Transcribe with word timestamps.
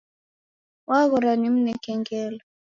Waghora 0.89 1.31
nimneke 1.39 1.91
ngelo. 1.99 2.43